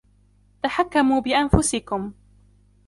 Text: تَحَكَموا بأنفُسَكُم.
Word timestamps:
تَحَكَموا 0.63 1.19
بأنفُسَكُم. 1.21 2.13